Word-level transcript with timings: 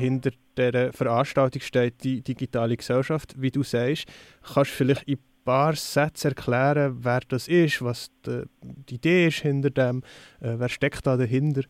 hinter 0.00 0.30
dieser 0.56 0.92
Veranstaltung 0.92 1.62
steht 1.62 2.02
die 2.02 2.22
digitale 2.22 2.76
Gesellschaft, 2.76 3.34
wie 3.36 3.50
du 3.50 3.62
sagst. 3.62 4.06
Kannst 4.42 4.72
du 4.72 4.76
vielleicht 4.76 5.02
in 5.04 5.16
ein 5.16 5.44
paar 5.44 5.76
Sätzen 5.76 6.28
erklären, 6.28 6.98
wer 7.00 7.20
das 7.28 7.48
ist, 7.48 7.82
was 7.82 8.10
die, 8.26 8.94
Idee 8.94 9.28
ist 9.28 9.38
hinter 9.38 9.70
dem, 9.70 10.02
äh, 10.40 10.54
wer 10.56 10.68
steckt 10.68 11.06
da 11.06 11.16
dahinter? 11.16 11.62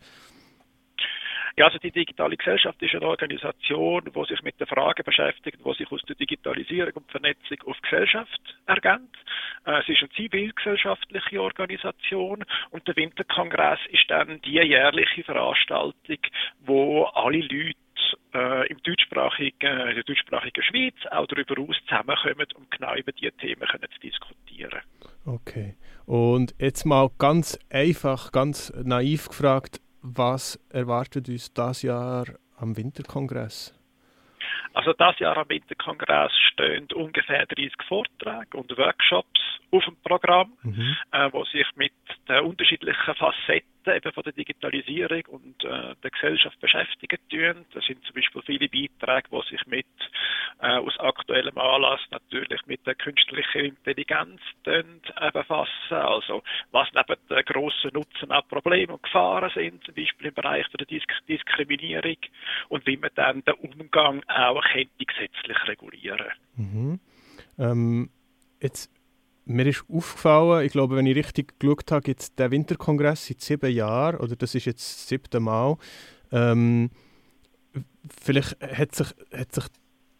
Ja, 1.57 1.65
also 1.65 1.77
die 1.79 1.91
digitale 1.91 2.37
Gesellschaft 2.37 2.81
ist 2.81 2.95
eine 2.95 3.05
Organisation, 3.05 4.03
die 4.05 4.25
sich 4.25 4.41
mit 4.41 4.59
den 4.59 4.67
Fragen 4.67 5.03
beschäftigt, 5.03 5.57
die 5.63 5.73
sich 5.73 5.91
aus 5.91 6.01
der 6.03 6.15
Digitalisierung 6.15 6.93
und 6.93 7.11
Vernetzung 7.11 7.57
auf 7.65 7.79
Gesellschaft 7.81 8.41
ergänzt. 8.67 9.17
Äh, 9.65 9.79
es 9.81 9.89
ist 9.89 9.99
eine 9.99 10.09
zivilgesellschaftliche 10.11 11.41
Organisation 11.41 12.45
und 12.69 12.87
der 12.87 12.95
Winterkongress 12.95 13.79
ist 13.89 14.09
dann 14.09 14.41
die 14.41 14.53
jährliche 14.53 15.23
Veranstaltung, 15.23 16.19
wo 16.61 17.03
alle 17.05 17.41
Leute 17.41 17.75
äh, 18.33 18.67
im 18.67 18.81
deutschsprachigen, 18.83 19.79
in 19.89 19.95
der 19.95 20.03
deutschsprachigen 20.03 20.63
Schweiz 20.63 20.95
auch 21.11 21.27
darüber 21.27 21.61
aus 21.61 21.77
zusammenkommen, 21.87 22.47
um 22.55 22.65
genau 22.69 22.95
über 22.95 23.11
diese 23.11 23.31
Themen 23.33 23.67
können 23.67 23.87
zu 23.93 23.99
diskutieren. 23.99 24.81
Okay. 25.25 25.75
Und 26.05 26.55
jetzt 26.59 26.85
mal 26.85 27.09
ganz 27.19 27.59
einfach, 27.69 28.31
ganz 28.31 28.73
naiv 28.83 29.27
gefragt, 29.29 29.81
was 30.21 30.55
erwartet 30.69 31.29
uns 31.29 31.51
das 31.51 31.81
Jahr 31.81 32.25
am 32.57 32.77
Winterkongress? 32.77 33.73
Also 34.73 34.93
das 34.93 35.17
Jahr 35.17 35.35
am 35.35 35.49
Winterkongress 35.49 36.31
stehen 36.51 36.87
ungefähr 36.93 37.47
30 37.47 37.73
Vorträge 37.87 38.55
und 38.55 38.77
Workshops 38.77 39.41
auf 39.71 39.83
dem 39.83 39.95
Programm, 40.03 40.53
mhm. 40.61 40.95
äh, 41.11 41.27
wo 41.31 41.43
sich 41.45 41.65
mit 41.75 41.93
den 42.29 42.45
unterschiedlichen 42.45 43.15
Facetten 43.15 43.65
eben 43.87 44.11
von 44.11 44.23
der 44.23 44.33
Digitalisierung 44.33 45.23
und 45.27 45.63
äh, 45.63 45.95
der 46.03 46.11
Gesellschaft 46.11 46.59
beschäftigen 46.59 47.17
tun. 47.29 47.65
Das 47.73 47.85
sind 47.85 48.03
zum 48.05 48.15
Beispiel 48.15 48.41
viele 48.45 48.69
Beiträge, 48.69 49.27
die 49.31 49.49
sich 49.49 49.65
mit 49.67 49.85
äh, 50.59 50.77
aus 50.77 50.97
aktuellem 50.99 51.57
Anlass 51.57 52.01
natürlich 52.11 52.65
mit 52.65 52.85
der 52.85 52.95
künstlichen 52.95 53.65
Intelligenz 53.65 54.41
äh, 54.65 54.83
befassen. 55.31 55.69
Also 55.89 56.43
was 56.71 56.87
neben 56.93 57.19
den 57.29 57.45
grossen 57.45 57.91
Nutzen 57.93 58.31
auch 58.31 58.47
Probleme 58.47 58.93
und 58.93 59.03
Gefahren 59.03 59.51
sind, 59.53 59.83
zum 59.83 59.95
Beispiel 59.95 60.27
im 60.27 60.33
Bereich 60.33 60.67
der 60.69 60.85
Disk 60.85 61.11
Diskriminierung 61.27 62.17
und 62.69 62.85
wie 62.85 62.97
man 62.97 63.11
dann 63.15 63.43
den 63.43 63.53
Umgang 63.55 64.23
auch 64.27 64.63
gesetzlich 64.73 65.67
regulieren. 65.67 66.31
Mhm. 66.55 66.99
Ähm, 67.57 68.09
jetzt 68.61 68.91
mir 69.53 69.67
ist 69.67 69.83
aufgefallen, 69.89 70.65
ich 70.65 70.71
glaube, 70.71 70.95
wenn 70.95 71.05
ich 71.05 71.15
richtig 71.15 71.59
geschaut 71.59 71.91
habe, 71.91 72.01
gibt 72.01 72.21
es 72.21 72.35
den 72.35 72.51
Winterkongress 72.51 73.27
seit 73.27 73.41
sieben 73.41 73.71
Jahren, 73.71 74.19
oder 74.19 74.35
das 74.35 74.55
ist 74.55 74.65
jetzt 74.65 74.81
das 74.81 75.07
siebte 75.07 75.39
Mal. 75.39 75.77
Ähm, 76.31 76.89
vielleicht 78.21 78.61
hat 78.61 78.95
sich, 78.95 79.07
hat 79.33 79.53
sich 79.53 79.65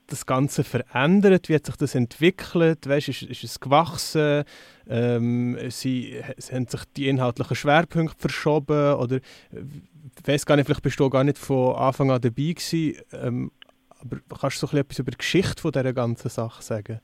das 0.08 0.26
Ganze 0.26 0.64
verändert? 0.64 1.50
Wie 1.50 1.56
hat 1.56 1.66
sich 1.66 1.76
das 1.78 1.96
entwickelt? 1.96 2.88
Weißt, 2.88 3.10
ist, 3.10 3.24
ist 3.24 3.44
es 3.44 3.60
gewachsen? 3.60 4.44
Ähm, 4.88 5.58
sie, 5.70 6.22
haben 6.52 6.68
sich 6.68 6.82
die 6.98 7.08
inhaltlichen 7.08 7.56
Schwerpunkte 7.56 8.20
verschoben? 8.20 8.96
Oder 8.96 9.18
ich 9.52 10.28
weiß 10.28 10.46
gar 10.46 10.58
nicht, 10.58 10.66
vielleicht 10.66 10.84
bist 10.84 11.00
du 11.00 11.10
gar 11.10 11.24
nicht 11.24 11.38
von 11.38 11.76
Anfang 11.76 12.12
an 12.12 12.22
dabei 12.22 12.54
gewesen. 12.54 13.02
Ähm, 13.14 13.52
aber 14.00 14.18
kannst 14.40 14.62
du 14.62 14.68
so 14.68 14.78
etwas 14.78 15.00
über 15.00 15.12
die 15.12 15.18
Geschichte 15.18 15.62
von 15.62 15.72
dieser 15.72 15.94
ganzen 15.94 16.30
Sache 16.30 16.62
sagen? 16.62 17.00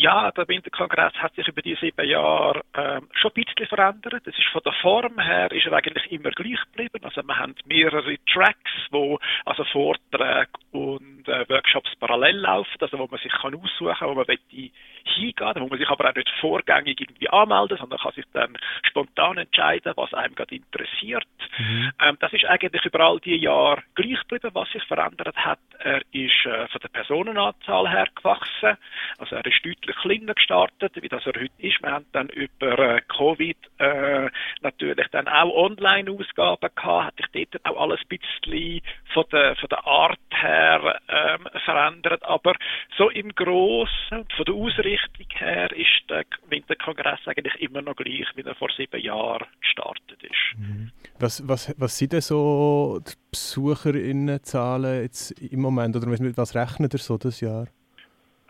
Ja, 0.00 0.30
der 0.30 0.48
Winterkongress 0.48 1.12
hat 1.16 1.34
sich 1.34 1.46
über 1.46 1.60
die 1.60 1.74
sieben 1.74 2.08
Jahre 2.08 2.62
ähm, 2.72 3.06
schon 3.12 3.32
ein 3.36 3.44
bisschen 3.44 3.66
verändert. 3.66 4.26
Es 4.26 4.38
ist 4.38 4.48
von 4.50 4.62
der 4.64 4.72
Form 4.80 5.18
her 5.18 5.52
ist 5.52 5.66
er 5.66 5.74
eigentlich 5.74 6.10
immer 6.10 6.30
gleich 6.30 6.58
geblieben. 6.72 7.04
Also 7.04 7.22
wir 7.22 7.38
haben 7.38 7.54
mehrere 7.66 8.16
Tracks, 8.24 8.70
wo 8.90 9.18
also 9.44 9.62
Vorträge 9.64 10.48
und 10.72 11.28
äh, 11.28 11.46
Workshops 11.50 11.94
parallel 11.96 12.36
laufen, 12.36 12.78
also 12.80 12.98
wo 12.98 13.08
man 13.10 13.20
sich 13.20 13.30
kann 13.30 13.54
aussuchen, 13.54 14.08
wo 14.08 14.14
man 14.14 14.24
hingehen 14.24 14.72
hingehen, 15.04 15.54
wo 15.56 15.66
man 15.66 15.78
sich 15.78 15.88
aber 15.90 16.08
auch 16.08 16.14
nicht 16.14 16.30
vorgängig 16.40 16.98
irgendwie 16.98 17.28
anmelden, 17.28 17.76
sondern 17.76 17.98
kann 17.98 18.12
sich 18.12 18.24
dann 18.32 18.56
spontan 18.84 19.36
entscheiden, 19.36 19.92
was 19.96 20.14
einem 20.14 20.34
gerade 20.34 20.54
interessiert. 20.54 21.26
Mhm. 21.60 21.92
Ähm, 22.00 22.16
das 22.20 22.32
ist 22.32 22.44
eigentlich 22.46 22.84
über 22.84 23.00
all 23.00 23.20
die 23.20 23.36
Jahre 23.36 23.82
gleich 23.94 24.18
geblieben. 24.20 24.50
Was 24.54 24.70
sich 24.70 24.82
verändert 24.84 25.36
hat, 25.36 25.58
er 25.78 26.00
ist 26.12 26.46
äh, 26.46 26.66
von 26.68 26.80
der 26.80 26.88
Personenanzahl 26.88 27.88
her 27.88 28.06
gewachsen. 28.14 28.76
Also 29.18 29.36
er 29.36 29.46
ist 29.46 29.64
deutlich 29.64 29.96
kleiner 29.96 30.34
gestartet, 30.34 30.92
wie 31.00 31.08
das 31.08 31.26
er 31.26 31.34
heute 31.34 31.50
ist. 31.58 31.82
Wir 31.82 31.92
haben 31.92 32.06
dann 32.12 32.28
über 32.28 32.78
äh, 32.78 33.00
Covid 33.02 33.56
äh, 33.78 34.30
natürlich 34.62 35.06
dann 35.08 35.28
auch 35.28 35.54
Online-Ausgaben 35.54 36.70
gehabt, 36.74 37.06
hat 37.06 37.32
sich 37.32 37.48
dort 37.50 37.66
auch 37.66 37.80
alles 37.82 38.00
ein 38.00 38.18
bisschen 38.18 38.80
von 39.12 39.24
der, 39.32 39.56
von 39.56 39.68
der 39.68 39.86
Art 39.86 40.18
her 40.30 41.00
ähm, 41.08 41.48
verändert. 41.64 42.22
Aber 42.24 42.54
so 42.96 43.10
im 43.10 43.34
Großen 43.34 44.18
und 44.18 44.32
von 44.32 44.44
der 44.44 44.54
Ausrichtung 44.54 45.26
her 45.30 45.70
ist 45.72 46.08
der 46.08 46.24
Winterkongress 46.48 47.20
eigentlich 47.26 47.54
immer 47.60 47.82
noch 47.82 47.96
gleich, 47.96 48.26
wie 48.34 48.42
er 48.42 48.54
vor 48.54 48.70
sieben 48.76 49.00
Jahren 49.00 49.46
gestartet 49.60 50.22
ist. 50.22 50.58
Mhm. 50.58 50.90
Was, 51.20 51.46
was, 51.46 51.74
was 51.76 51.98
sind 51.98 52.14
denn 52.14 52.22
so 52.22 52.98
die 53.06 53.12
Besucherinnenzahlen 53.30 55.02
jetzt 55.02 55.32
im 55.32 55.60
Moment? 55.60 55.94
Oder 55.94 56.06
mit 56.06 56.36
was 56.38 56.54
rechnet 56.54 56.94
ihr 56.94 56.98
so 56.98 57.18
das 57.18 57.40
Jahr? 57.40 57.66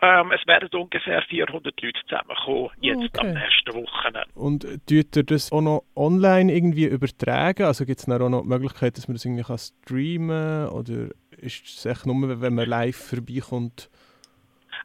Ähm, 0.03 0.31
es 0.31 0.47
werden 0.47 0.69
ungefähr 0.73 1.21
400 1.21 1.79
Leute 1.79 1.99
zusammenkommen, 2.07 2.69
jetzt 2.79 3.03
okay. 3.03 3.19
am 3.19 3.33
nächsten 3.33 3.73
Wochenende. 3.73 4.25
Und 4.33 4.63
tut 4.87 5.15
ihr 5.15 5.23
das 5.23 5.51
auch 5.51 5.61
noch 5.61 5.83
online 5.95 6.51
irgendwie 6.51 6.85
übertragen? 6.85 7.63
Also 7.63 7.85
gibt 7.85 7.99
es 7.99 8.07
auch 8.09 8.29
noch 8.29 8.41
die 8.41 8.47
Möglichkeit, 8.47 8.97
dass 8.97 9.07
man 9.07 9.15
das 9.15 9.25
irgendwie 9.25 9.43
kann 9.43 9.57
streamen 9.59 10.67
kann? 10.67 10.69
Oder 10.69 11.09
ist 11.37 11.65
es 11.65 11.85
echt 11.85 12.07
nur, 12.07 12.41
wenn 12.41 12.55
man 12.55 12.67
live 12.67 12.95
vorbeikommt? 12.95 13.91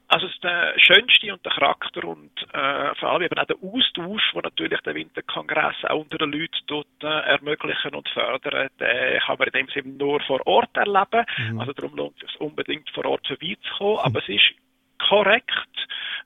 Also 0.09 0.29
der 0.43 0.75
schönste 0.79 1.33
und 1.33 1.45
der 1.45 1.53
Charakter 1.53 2.05
und 2.05 2.31
äh, 2.53 2.95
vor 2.97 3.11
allem 3.11 3.23
eben 3.23 3.39
auch 3.39 3.47
der 3.47 3.57
Austausch, 3.57 4.31
wo 4.35 4.41
natürlich 4.41 4.81
der 4.83 4.95
Winterkongress 4.95 5.77
auch 5.85 6.01
unter 6.01 6.19
den 6.19 6.33
Leuten 6.33 6.57
dort 6.67 6.87
äh, 7.03 7.07
ermöglichen 7.07 7.95
und 7.95 8.09
fördern, 8.11 8.69
den 8.79 9.21
kann 9.21 9.39
man 9.39 9.49
in 9.49 9.53
dem 9.53 9.69
Sinne 9.69 9.97
nur 9.97 10.21
vor 10.21 10.47
Ort 10.47 10.77
erleben. 10.77 11.25
Mhm. 11.39 11.61
Also 11.61 11.73
darum 11.73 11.97
lohnt 11.97 12.23
es 12.23 12.31
sich 12.31 12.41
unbedingt 12.41 12.89
vor 12.91 13.05
Ort 13.05 13.27
vorbeizukommen. 13.27 13.95
Mhm. 13.95 14.05
Aber 14.05 14.21
es 14.21 14.29
ist 14.29 14.55
korrekt. 14.99 15.77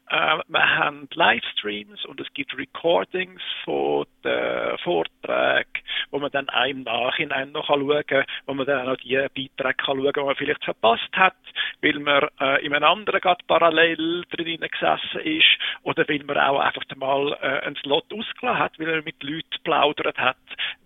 Äh, 0.09 0.39
wir 0.49 0.77
haben 0.77 1.09
Livestreams 1.13 2.05
und 2.05 2.21
es 2.21 2.33
gibt 2.35 2.57
Recordings 2.57 3.41
von 3.65 4.07
den 4.25 4.79
Vorträgen, 4.79 5.80
wo 6.11 6.19
man 6.19 6.31
dann 6.31 6.49
auch 6.49 6.67
im 6.67 6.83
Nachhinein 6.83 7.53
noch 7.53 7.67
schauen 7.67 8.07
kann, 8.07 8.25
wo 8.47 8.55
man 8.55 8.67
dann 8.67 8.89
auch 8.89 8.97
die 8.97 9.17
Beiträge 9.17 9.85
schauen 9.85 10.13
kann, 10.13 10.15
die 10.15 10.27
man 10.27 10.37
vielleicht 10.37 10.65
verpasst 10.65 11.11
hat, 11.13 11.37
weil 11.83 11.99
man 11.99 12.29
äh, 12.41 12.65
in 12.65 12.75
einem 12.75 12.85
anderen 12.85 13.21
gerade 13.21 13.45
parallel 13.47 14.25
drin 14.31 14.61
gesessen 14.61 15.21
ist 15.25 15.59
oder 15.83 16.07
weil 16.09 16.23
man 16.25 16.39
auch 16.39 16.61
einfach 16.61 16.85
mal 16.97 17.37
äh, 17.41 17.67
einen 17.67 17.77
Slot 17.77 18.13
ausgelassen 18.13 18.59
hat, 18.59 18.79
weil 18.79 18.89
er 18.89 19.03
mit 19.03 19.23
Leuten 19.23 19.63
plaudert 19.65 20.19
hat, 20.19 20.37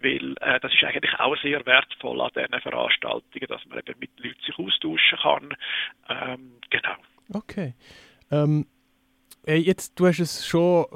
weil 0.01 0.35
äh, 0.41 0.61
das 0.61 0.73
ist 0.73 0.85
eigentlich 0.85 1.15
auch 1.19 1.37
sehr 1.43 1.65
wertvoll 1.67 2.21
an 2.21 2.31
diesen 2.35 2.61
Veranstaltungen, 2.61 3.47
dass 3.49 3.65
man 3.67 3.79
eben 3.79 3.99
mit 3.99 4.11
Leuten 4.19 4.41
sich 4.45 4.59
austauschen 4.59 5.19
kann. 5.19 5.57
Ähm, 6.09 6.53
genau. 6.71 6.95
Okay. 7.33 7.75
Ähm, 8.31 8.67
jetzt, 9.47 9.99
du 9.99 10.07
hast 10.07 10.21
es 10.21 10.47
schon 10.47 10.87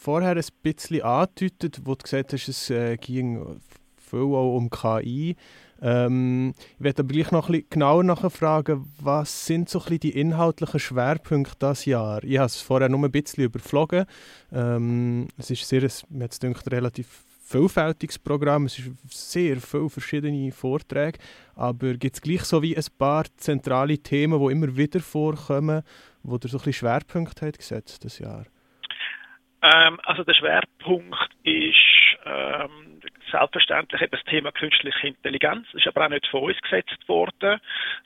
vorher 0.00 0.36
ein 0.36 0.44
bisschen 0.62 1.02
angedeutet, 1.02 1.82
wo 1.84 1.94
du 1.94 2.02
gesagt 2.02 2.32
hast, 2.32 2.48
es 2.48 2.70
äh, 2.70 2.96
ging 2.96 3.60
viel 3.96 4.20
auch 4.20 4.56
um 4.56 4.70
KI. 4.70 5.36
Ähm, 5.82 6.54
ich 6.78 6.84
werde 6.84 7.02
aber 7.02 7.12
gleich 7.12 7.30
noch 7.30 7.48
ein 7.48 7.52
bisschen 7.52 7.70
genauer 7.70 8.02
nachfragen, 8.02 8.86
was 8.98 9.46
sind 9.46 9.68
so 9.68 9.78
ein 9.78 9.84
bisschen 9.84 10.00
die 10.00 10.18
inhaltlichen 10.18 10.80
Schwerpunkte 10.80 11.56
dieses 11.60 11.84
Jahr? 11.84 12.24
Ich 12.24 12.38
habe 12.38 12.46
es 12.46 12.60
vorher 12.60 12.88
nur 12.88 13.04
ein 13.04 13.10
bisschen 13.10 13.44
überflogen. 13.44 14.06
Ähm, 14.52 15.28
es 15.36 15.50
ist 15.50 15.68
sehr, 15.68 15.88
mir 16.08 16.28
es 16.28 16.40
relativ 16.70 17.24
vielfältiges 17.44 18.18
Programm, 18.18 18.66
es 18.66 18.76
sind 18.76 18.96
sehr 19.10 19.60
viele 19.60 19.90
verschiedene 19.90 20.52
Vorträge, 20.52 21.18
aber 21.56 21.94
gibt 21.94 22.14
es 22.14 22.22
gleich 22.22 22.44
so 22.44 22.62
wie 22.62 22.76
ein 22.76 22.84
paar 22.96 23.24
zentrale 23.36 23.98
Themen, 23.98 24.38
die 24.38 24.52
immer 24.52 24.76
wieder 24.76 25.00
vorkommen, 25.00 25.82
wo 26.22 26.36
ihr 26.36 26.40
so 26.42 26.46
ein 26.46 26.58
bisschen 26.58 26.72
Schwerpunkt 26.74 27.42
hat 27.42 27.58
gesetzt 27.58 28.04
das 28.04 28.20
Jahr? 28.20 28.44
Ähm, 29.62 30.00
also 30.04 30.24
der 30.24 30.34
Schwerpunkt 30.34 31.30
ist 31.44 32.16
ähm, 32.24 33.00
selbstverständlich 33.30 34.00
eben 34.00 34.10
das 34.10 34.24
Thema 34.24 34.52
künstliche 34.52 35.06
Intelligenz. 35.06 35.66
Das 35.72 35.80
ist 35.82 35.86
aber 35.86 36.06
auch 36.06 36.10
nicht 36.10 36.26
von 36.28 36.42
uns 36.42 36.60
gesetzt 36.62 37.08
worden, 37.08 37.60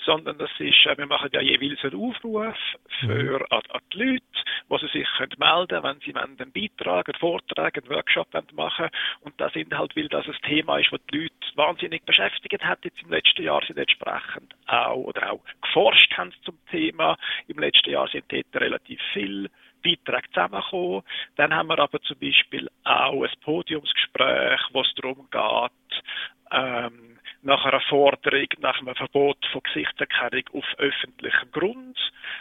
sondern 0.04 0.38
das 0.38 0.50
ist, 0.58 0.86
äh, 0.86 0.98
wir 0.98 1.06
machen 1.06 1.30
ja 1.32 1.40
jeweils 1.40 1.82
einen 1.84 2.00
Aufruf 2.00 2.56
für 3.00 3.38
mhm. 3.38 3.46
an, 3.50 3.62
an 3.70 3.80
die 3.92 3.98
Leute, 3.98 4.24
wo 4.68 4.78
sie 4.78 4.88
sich 4.88 5.06
können 5.16 5.34
melden 5.38 5.82
wenn 5.82 6.00
sie 6.00 6.14
einen 6.14 6.52
Beitrag, 6.52 7.08
einen 7.08 7.20
Vortrag, 7.20 7.76
einen 7.76 7.88
Workshop 7.88 8.28
machen 8.52 8.88
Und 9.20 9.40
das 9.40 9.52
sind 9.52 9.76
halt, 9.76 9.94
weil 9.96 10.08
das 10.08 10.26
ein 10.26 10.36
Thema 10.42 10.78
ist, 10.78 10.92
das 10.92 11.00
die 11.12 11.18
Leute 11.18 11.34
wahnsinnig 11.54 12.04
beschäftigt 12.04 12.64
hat 12.64 12.84
jetzt 12.84 13.00
im 13.02 13.10
letzten 13.10 13.42
Jahr, 13.42 13.64
sind 13.64 13.78
entsprechend 13.78 14.54
auch 14.66 14.96
oder 14.96 15.32
auch 15.32 15.40
geforscht 15.62 16.12
haben 16.16 16.32
zum 16.44 16.58
Thema. 16.70 17.16
Im 17.46 17.58
letzten 17.58 17.90
Jahr 17.90 18.08
sind 18.08 18.24
dort 18.28 18.46
relativ 18.56 19.00
viele 19.12 19.50
Beiträge 19.84 20.28
zusammenkommen. 20.30 21.02
Dann 21.36 21.54
haben 21.54 21.68
wir 21.68 21.78
aber 21.78 22.00
zum 22.02 22.18
Beispiel 22.18 22.68
auch 22.84 23.22
ein 23.22 23.30
Podiumsgespräch, 23.42 24.60
wo 24.72 24.80
es 24.80 24.94
darum 24.96 25.28
geht, 25.30 26.02
ähm, 26.50 27.14
nach 27.44 27.64
einer 27.66 27.80
Forderung 27.80 28.46
nach 28.60 28.80
einem 28.80 28.94
Verbot 28.94 29.36
von 29.52 29.62
Gesichtserkennung 29.62 30.44
auf 30.54 30.64
öffentlichem 30.78 31.50
Grund. 31.52 31.98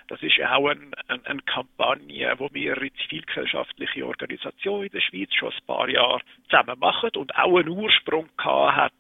Das 0.07 0.22
ist 0.24 0.40
auch 0.42 0.69
ein, 0.69 0.94
ein, 1.07 1.25
eine 1.25 1.42
Kampagne, 1.42 2.34
wo 2.38 2.48
mehrere 2.51 2.90
zivilgesellschaftliche 2.94 4.07
Organisationen 4.07 4.86
in 4.86 4.92
der 4.92 5.01
Schweiz 5.01 5.34
schon 5.36 5.51
ein 5.51 5.66
paar 5.68 5.89
Jahre 5.89 6.22
zusammen 6.50 6.80
machen 6.80 7.12
und 7.18 7.36
auch 7.36 7.57
einen 7.57 7.69
Ursprung 7.69 8.30
gehabt 8.38 8.75
hat 8.75 8.94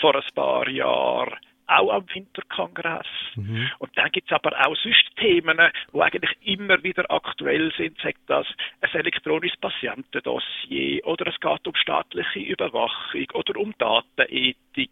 vor 0.00 0.14
ein 0.14 0.34
paar 0.34 0.68
Jahren 0.68 1.36
auch 1.66 1.92
am 1.92 2.06
Winterkongress. 2.12 3.06
Mhm. 3.34 3.70
Und 3.78 3.90
dann 3.96 4.10
gibt 4.12 4.30
es 4.30 4.34
aber 4.34 4.52
auch 4.66 4.76
sonst 4.76 5.16
Themen, 5.16 5.58
die 5.92 6.00
eigentlich 6.00 6.36
immer 6.42 6.82
wieder 6.82 7.10
aktuell 7.10 7.72
sind, 7.76 7.98
sagt 8.00 8.20
das 8.26 8.46
ein 8.80 9.00
elektronisches 9.00 9.58
Patientendossier 9.58 11.04
oder 11.06 11.26
es 11.26 11.40
geht 11.40 11.66
um 11.66 11.74
staatliche 11.74 12.40
Überwachung 12.40 13.26
oder 13.34 13.56
um 13.58 13.74
Datenethik 13.78 14.90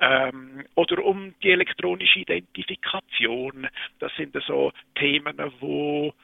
ähm, 0.00 0.64
oder 0.74 1.04
um 1.04 1.34
die 1.42 1.50
elektronische 1.50 2.20
Identifikation. 2.20 3.68
Das 3.98 4.14
sind 4.16 4.36
so 4.46 4.72
Themen, 4.94 5.36
wo 5.60 6.14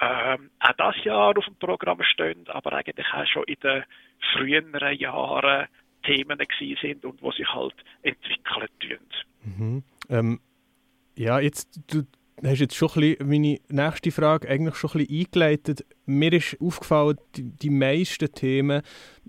ähm, 0.00 0.50
auch 0.60 0.72
das 0.76 1.04
Jahr 1.04 1.36
auf 1.36 1.44
dem 1.44 1.56
Programm 1.56 2.02
stehen, 2.02 2.44
aber 2.48 2.72
eigentlich 2.74 3.06
auch 3.12 3.26
schon 3.26 3.44
in 3.44 3.56
den 3.62 3.84
früheren 4.32 4.98
Jahren 4.98 5.68
Themen 6.06 6.38
sind 6.80 7.04
und 7.04 7.20
wo 7.22 7.30
sich 7.32 7.46
halt 7.48 7.74
entwickeln 8.02 8.68
tun. 8.80 8.98
Mhm. 9.44 9.82
Ähm, 10.08 10.40
ja, 11.16 11.40
jetzt, 11.40 11.80
du 11.88 12.04
hast 12.44 12.60
jetzt 12.60 12.74
schon 12.74 12.90
ein 12.94 13.16
bisschen 13.16 13.28
meine 13.28 13.58
nächste 13.68 14.10
Frage 14.10 14.48
eigentlich 14.48 14.76
schon 14.76 14.90
ein 14.90 14.98
bisschen 15.06 15.20
eingeleitet. 15.20 15.86
Mir 16.04 16.32
ist 16.32 16.56
aufgefallen, 16.60 17.16
die, 17.34 17.44
die 17.44 17.70
meisten 17.70 18.30
Themen 18.32 18.82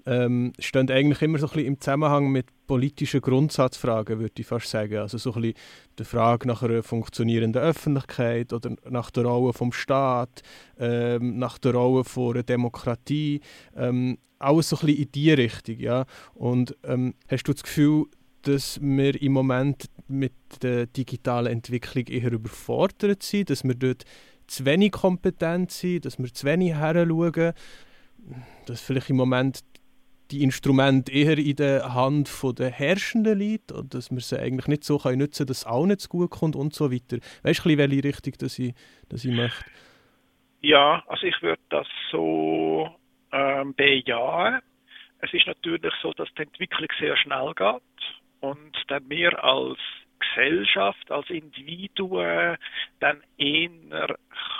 ähm, 0.06 0.54
stehen 0.60 0.92
eigentlich 0.92 1.22
immer 1.22 1.40
so 1.40 1.48
ein 1.48 1.54
bisschen 1.54 1.68
im 1.68 1.80
Zusammenhang 1.80 2.30
mit 2.32 2.48
politischen 2.68 3.22
Grundsatzfragen, 3.22 4.20
würde 4.20 4.34
ich 4.38 4.46
fast 4.46 4.70
sagen. 4.70 4.98
Also 4.98 5.18
so 5.18 5.34
ein 5.34 5.42
bisschen 5.42 5.58
die 6.00 6.04
Frage 6.04 6.48
nach 6.48 6.64
einer 6.64 6.84
funktionierenden 6.84 7.62
Öffentlichkeit 7.62 8.52
oder 8.52 8.76
nach 8.90 9.10
der 9.12 9.26
Rolle 9.26 9.54
vom 9.54 9.72
Staat, 9.72 10.42
ähm, 10.78 11.38
nach 11.38 11.58
der 11.58 11.74
Rolle 11.74 12.04
von 12.04 12.36
einer 12.36 12.44
Demokratie. 12.44 13.42
Ähm, 13.76 14.18
alles 14.40 14.70
so 14.70 14.76
ein 14.78 14.86
bisschen 14.86 15.04
in 15.04 15.12
diese 15.12 15.38
Richtung, 15.38 15.80
ja. 15.80 16.06
Und 16.36 16.76
ähm, 16.84 17.16
hast 17.28 17.48
du 17.48 17.54
das 17.54 17.64
Gefühl, 17.64 18.06
dass 18.48 18.80
wir 18.82 19.22
im 19.22 19.34
Moment 19.34 19.90
mit 20.08 20.34
der 20.62 20.88
digitalen 20.88 21.52
Entwicklung 21.52 22.08
eher 22.08 22.32
überfordert 22.32 23.22
sind, 23.24 23.50
dass 23.50 23.64
wir 23.64 23.76
dort 23.76 24.06
zu 24.48 24.66
wenig 24.66 24.94
kompetent 24.94 25.72
sind, 25.72 26.06
dass 26.06 26.18
wir 26.18 26.34
zu 26.34 26.46
wenig 26.46 26.74
heranschauen, 26.74 27.54
dass 28.66 28.82
vielleicht 28.82 29.10
im 29.10 29.18
Moment 29.18 29.60
die 30.32 30.44
Instrumente 30.44 31.12
eher 31.12 31.38
in 31.38 31.56
der 31.56 31.94
Hand 31.94 32.30
der 32.58 32.70
Herrschenden 32.70 33.38
liegt 33.38 33.72
und 33.72 33.94
dass 33.94 34.12
wir 34.12 34.20
sie 34.20 34.40
eigentlich 34.40 34.68
nicht 34.68 34.84
so 34.84 34.96
nutzen 34.96 35.04
können, 35.04 35.30
dass 35.48 35.58
es 35.58 35.66
auch 35.66 35.86
nicht 35.86 36.08
gut 36.10 36.30
kommt 36.32 36.56
und 36.56 36.74
so 36.74 36.92
weiter. 36.92 37.18
Weißt 37.44 37.66
du, 37.66 37.78
welche 37.78 38.04
Richtung 38.04 38.34
dass 38.40 38.60
ich, 38.60 38.74
dass 39.10 39.26
ich 39.26 39.36
möchte? 39.36 39.66
Ja, 40.62 41.04
also 41.08 41.28
ich 41.28 41.42
würde 41.42 41.62
das 41.70 41.88
so 42.12 42.90
ähm, 43.32 43.74
bejahen. 43.76 44.62
Es 45.20 45.34
ist 45.34 45.48
natürlich 45.48 45.94
so, 46.02 46.14
dass 46.14 46.30
die 46.38 46.44
Entwicklung 46.44 46.88
sehr 47.00 47.16
schnell 47.18 47.54
geht 47.56 47.82
dann 48.88 49.10
wir 49.10 49.44
als 49.44 49.80
Gesellschaft, 50.20 51.12
als 51.12 51.30
Individuen 51.30 52.58
dann 53.00 53.22
eher 53.38 54.18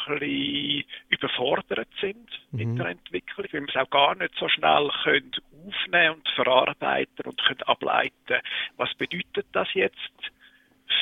ein 0.08 0.84
überfordert 1.10 1.90
sind 2.00 2.30
mhm. 2.52 2.60
mit 2.60 2.80
der 2.80 2.88
Entwicklung, 2.88 3.46
weil 3.52 3.62
wir 3.62 3.70
es 3.70 3.76
auch 3.76 3.90
gar 3.90 4.16
nicht 4.16 4.36
so 4.36 4.48
schnell 4.48 4.90
können 5.04 5.32
aufnehmen 5.66 6.16
und 6.16 6.30
verarbeiten 6.30 7.26
und 7.26 7.44
können 7.44 7.64
ableiten, 7.64 8.42
was 8.78 8.94
bedeutet 8.96 9.48
das 9.52 9.68
jetzt 9.74 10.32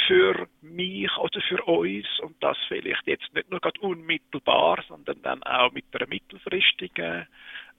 für 0.07 0.48
mich 0.62 1.16
oder 1.18 1.42
für 1.42 1.62
uns 1.63 2.07
und 2.22 2.36
das 2.42 2.57
vielleicht 2.68 3.06
jetzt 3.06 3.33
nicht 3.33 3.50
nur 3.50 3.60
gerade 3.60 3.80
unmittelbar, 3.81 4.83
sondern 4.88 5.22
dann 5.22 5.44
auch 5.44 5.72
mit 5.72 5.86
einer 5.94 6.07
mittelfristigen 6.07 7.27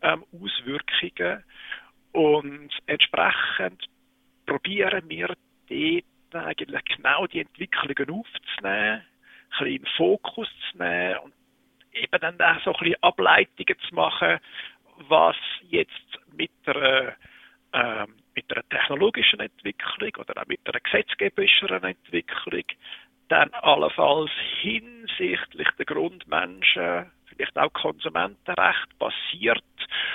ähm, 0.02 0.24
Auswirkungen 0.32 1.44
und 2.12 2.70
entsprechend 2.86 3.84
probieren 4.46 5.08
wir 5.08 5.34
dort 5.68 6.46
eigentlich 6.46 6.84
genau 6.96 7.26
die 7.26 7.40
Entwicklungen 7.40 8.20
aufzunehmen, 8.20 9.02
ein 9.02 9.58
bisschen 9.58 9.76
in 9.76 9.86
Fokus 9.96 10.48
zu 10.70 10.78
nehmen 10.78 11.18
und 11.18 11.34
eben 11.92 12.20
dann 12.20 12.40
auch 12.40 12.62
so 12.62 12.72
ein 12.72 12.78
bisschen 12.78 13.02
Ableitungen 13.02 13.78
zu 13.88 13.94
machen, 13.94 14.38
was 15.08 15.36
jetzt 15.68 15.92
mit 16.32 16.50
der, 16.66 17.16
äh, 17.72 18.06
mit 18.34 18.50
der 18.50 18.66
technologischen 18.68 19.40
Entwicklung 19.40 20.12
oder 20.18 20.42
auch 20.42 20.46
mit 20.46 20.60
der 20.66 20.80
gesetzgeberischen 20.80 21.82
Entwicklung 21.82 22.64
dann 23.28 23.52
allenfalls 23.54 24.30
hinsichtlich 24.60 25.68
der 25.78 25.86
Grundmenschen, 25.86 27.10
vielleicht 27.26 27.58
auch 27.58 27.72
Konsumentenrecht 27.72 28.98
passiert 28.98 29.64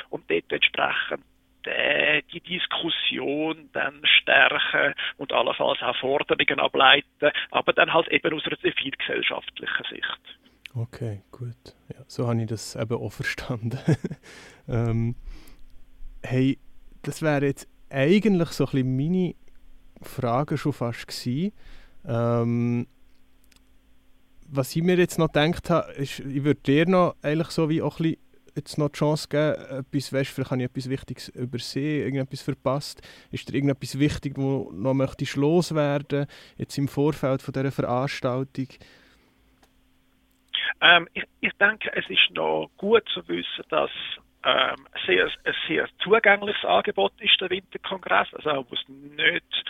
und 0.10 0.30
dort 0.30 0.52
entsprechend 0.52 1.24
die 1.66 2.42
Diskussion 2.42 3.70
dann 3.74 4.02
stärken 4.04 4.94
und 5.18 5.32
allenfalls 5.32 5.82
auch 5.82 5.96
Forderungen 5.98 6.60
ableiten, 6.60 7.32
aber 7.52 7.74
dann 7.74 7.94
halt 7.94 8.08
eben 8.10 8.34
aus 8.34 8.46
einer 8.46 8.60
zivilgesellschaftlichen 8.60 9.86
Sicht. 9.90 10.40
Okay, 10.74 11.22
gut. 11.32 11.76
Ja, 11.94 12.04
so 12.08 12.28
habe 12.28 12.42
ich 12.42 12.48
das 12.48 12.76
eben 12.76 12.96
auch 12.96 13.12
verstanden. 13.12 13.78
ähm, 14.70 15.16
hey, 16.24 16.58
das 17.04 17.22
wäre 17.22 17.46
jetzt 17.46 17.68
eigentlich 17.90 18.50
so 18.50 18.66
ein 18.66 18.72
bisschen 18.72 18.96
meine 18.96 19.36
Frage 20.02 20.58
schon 20.58 20.74
fast 20.74 21.08
gewesen. 21.08 21.52
Ähm, 22.08 22.88
was 24.48 24.76
ich 24.76 24.84
mir 24.84 24.98
jetzt 24.98 25.20
noch 25.20 25.32
gedacht 25.32 25.70
habe, 25.70 25.92
ist, 25.94 26.20
ich 26.20 26.44
würde 26.44 26.62
dir 26.62 26.88
noch 26.88 27.16
eigentlich 27.22 27.50
so 27.50 27.70
wie 27.70 27.82
auch 27.82 28.00
ein 28.00 28.04
bisschen 28.04 28.31
jetzt 28.56 28.78
noch 28.78 28.90
die 28.90 29.00
Chance 29.00 29.28
geben, 29.30 29.80
etwas, 29.80 30.14
weißt, 30.14 30.32
vielleicht 30.32 30.52
habe 30.52 30.62
ich 30.62 30.70
etwas 30.70 30.90
Wichtiges 30.90 31.30
übersehen, 31.30 32.06
irgendetwas 32.06 32.42
verpasst. 32.42 33.02
Ist 33.32 33.48
dir 33.50 33.56
irgendetwas 33.56 33.98
wichtig, 33.98 34.34
wo 34.38 34.72
noch 34.74 34.94
möchtest 34.94 35.36
loswerden, 35.36 36.28
jetzt 36.58 36.78
im 36.78 36.88
Vorfeld 36.88 37.42
von 37.42 37.54
dieser 37.54 37.72
Veranstaltung? 37.72 38.68
Ähm, 40.82 41.08
ich, 41.14 41.24
ich 41.42 41.54
denke, 41.60 41.92
es 41.94 42.10
ist 42.10 42.32
noch 42.32 42.70
gut 42.78 43.04
zu 43.14 43.28
wissen, 43.28 43.64
dass 43.70 43.92
ähm, 44.44 44.88
sehr, 45.06 45.26
ein 45.26 45.56
sehr 45.68 45.88
zugängliches 46.04 46.66
Angebot 46.66 47.14
ist 47.20 47.40
der 47.40 47.50
Winterkongress. 47.50 48.34
Also 48.34 48.50
man 48.50 48.66
muss 48.70 48.84
nicht 48.88 49.66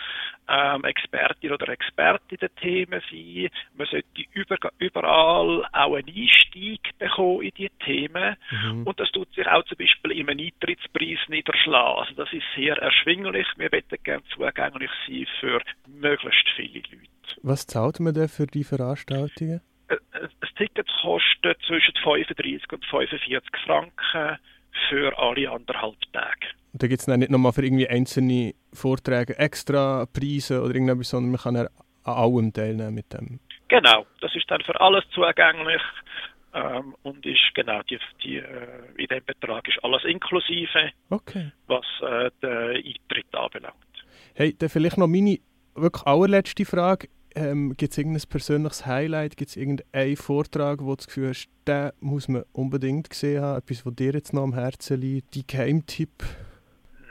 ähm, 0.48 0.84
Expertin 0.84 1.52
oder 1.52 1.68
Experte 1.68 2.36
der 2.38 2.54
Themen 2.54 3.02
sein. 3.10 3.50
Man 3.74 3.86
sollte 3.86 4.06
über, 4.32 4.56
überall 4.78 5.64
auch 5.72 5.94
einen 5.94 6.08
Einstieg 6.08 6.80
bekommen 6.98 7.42
in 7.42 7.52
die 7.56 7.70
Themen. 7.84 8.36
Mhm. 8.50 8.86
Und 8.86 8.98
das 8.98 9.10
tut 9.12 9.32
sich 9.34 9.46
auch 9.46 9.64
zum 9.64 9.76
Beispiel 9.76 10.12
im 10.12 10.28
Eintrittspreis 10.28 11.18
niederschlagen. 11.28 11.98
Also 12.00 12.14
das 12.14 12.32
ist 12.32 12.44
sehr 12.56 12.76
erschwinglich. 12.78 13.46
Wir 13.56 13.68
möchten 13.70 14.02
gerne 14.02 14.24
zugänglich 14.34 14.90
sein 15.06 15.26
für 15.40 15.60
möglichst 15.86 16.48
viele 16.56 16.80
Leute. 16.80 17.40
Was 17.42 17.66
zahlt 17.66 18.00
man 18.00 18.14
denn 18.14 18.28
für 18.28 18.46
die 18.46 18.64
Veranstaltungen? 18.64 19.60
Äh, 19.88 19.94
äh, 19.94 20.28
das 20.40 20.54
Ticket 20.54 20.88
kostet 21.02 21.60
zwischen 21.66 21.94
35 22.02 22.72
und 22.72 22.84
45 22.86 23.50
Franken 23.66 24.38
für 24.88 25.16
alle 25.18 25.50
anderthalb 25.50 26.00
Tage. 26.12 26.46
Und 26.72 26.82
da 26.82 26.86
gibt 26.86 27.00
es 27.00 27.06
nicht 27.06 27.30
nochmal 27.30 27.52
für 27.52 27.64
irgendwie 27.64 27.88
einzelne 27.88 28.54
Vorträge 28.72 29.38
extra 29.38 30.06
Preise 30.06 30.62
oder 30.62 30.74
irgendetwas, 30.74 31.10
sondern 31.10 31.32
man 31.32 31.40
kann 31.40 31.56
an 31.56 31.68
allem 32.04 32.52
teilnehmen 32.52 32.94
mit 32.94 33.12
dem. 33.12 33.40
Genau, 33.68 34.06
das 34.20 34.34
ist 34.34 34.50
dann 34.50 34.60
für 34.62 34.78
alles 34.80 35.04
zugänglich 35.14 35.82
ähm, 36.54 36.94
und 37.02 37.24
ist 37.24 37.54
genau 37.54 37.80
die, 37.82 37.98
die 38.22 38.36
äh, 38.36 38.46
in 38.96 39.06
dem 39.06 39.24
Betrag 39.24 39.66
ist 39.68 39.82
alles 39.82 40.04
inklusive, 40.04 40.90
okay. 41.10 41.52
was 41.66 41.84
äh, 42.02 42.30
den 42.42 42.84
Eintritt 42.84 43.34
anbelangt. 43.34 43.76
Hey, 44.34 44.54
dann 44.58 44.68
vielleicht 44.68 44.98
noch 44.98 45.06
meine 45.06 45.38
wirklich 45.74 46.06
allerletzte 46.06 46.64
Frage. 46.64 47.08
Ähm, 47.34 47.74
Gibt 47.76 47.92
es 47.92 47.98
irgendein 47.98 48.22
persönliches 48.28 48.86
Highlight? 48.86 49.36
Gibt 49.36 49.50
es 49.50 49.56
irgendeinen 49.56 50.16
Vortrag, 50.16 50.80
wo 50.80 50.90
du 50.90 50.96
das 50.96 51.06
Gefühl 51.06 51.28
hast, 51.30 51.48
den 51.66 51.90
muss 52.00 52.28
man 52.28 52.44
unbedingt 52.52 53.10
gesehen 53.10 53.42
haben? 53.42 53.58
Etwas, 53.58 53.86
was 53.86 53.94
dir 53.94 54.12
jetzt 54.12 54.32
noch 54.32 54.42
am 54.42 54.54
Herzen 54.54 55.00
liegt? 55.00 55.34
Dein 55.34 55.44
Geheimtipp? 55.46 56.24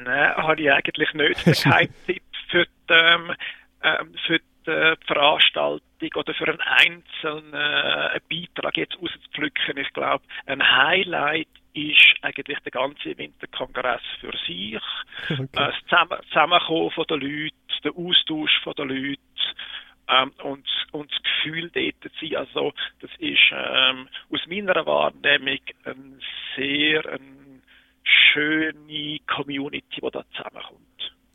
Nein, 0.04 0.36
habe 0.36 0.62
ich 0.62 0.72
eigentlich 0.72 1.14
nicht. 1.14 1.46
Den 1.46 1.54
Geheimtipp 1.64 2.24
für 2.50 2.66
die, 2.66 2.94
ähm, 2.94 3.32
ähm, 3.84 4.14
für 4.26 4.40
die 4.40 5.06
Veranstaltung 5.08 6.10
oder 6.16 6.34
für 6.34 6.48
einen 6.48 6.62
einzelnen 6.62 7.54
äh, 7.54 8.20
Beitrag 8.30 8.78
jetzt 8.78 8.96
rauszupflücken. 9.02 9.78
Ich 9.78 9.92
glaube, 9.94 10.24
ein 10.46 10.62
Highlight 10.62 11.48
ist 11.74 12.16
eigentlich 12.22 12.60
der 12.60 12.72
ganze 12.72 13.18
Winterkongress 13.18 14.02
für 14.20 14.34
sich. 14.46 14.80
Okay. 15.30 15.44
Äh, 15.44 15.72
das 15.90 16.24
Zusammenkommen 16.30 16.92
von 16.92 17.06
den 17.10 17.22
Leuten, 17.22 17.56
der 17.84 17.92
Austausch 17.96 18.60
von 18.64 18.74
den 18.74 18.90
Leuten, 18.90 19.22
ähm, 20.12 20.32
und, 20.44 20.68
und 20.92 21.12
das 21.12 21.24
Gefühl 21.24 21.72
dort 21.74 21.96
zu 22.04 22.10
sein. 22.20 22.36
Also, 22.38 22.74
das 23.02 23.12
ist 23.20 23.40
ähm, 23.52 24.08
aus 24.32 24.40
meiner 24.48 24.86
Wahrnehmung 24.86 25.60
eine 25.86 26.20
sehr 26.56 27.06
ein 27.14 27.62
schöne 28.04 29.20
Community, 29.28 30.02
die 30.02 30.12
da 30.12 30.24
zusammenkommt. 30.36 30.82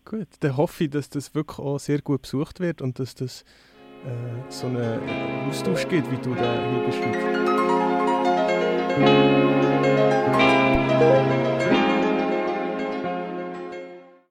Gut, 0.04 0.28
dann 0.40 0.56
hoffe 0.56 0.84
ich, 0.84 0.90
dass 0.90 1.10
das 1.10 1.34
wirklich 1.34 1.58
auch 1.58 1.78
sehr 1.78 2.00
gut 2.00 2.22
besucht 2.22 2.60
wird 2.60 2.80
und 2.80 2.98
dass 2.98 3.14
das 3.14 3.42
äh, 4.04 4.50
so 4.50 4.66
einen 4.68 4.76
äh, 4.76 5.48
Austausch 5.48 5.88
gibt, 5.88 6.10
wie 6.10 6.22
du 6.22 6.34
da 6.34 6.70
hier 6.70 6.86
beschreibst. 6.86 7.46